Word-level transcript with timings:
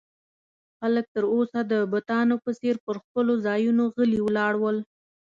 خلک 0.79 1.05
تر 1.15 1.23
اوسه 1.35 1.59
د 1.71 1.73
بتانو 1.93 2.35
په 2.43 2.51
څېر 2.59 2.75
پر 2.85 2.95
خپلو 3.03 3.33
ځایو 3.45 3.85
غلي 3.95 4.19
ولاړ 4.23 4.53
ول. 4.59 4.77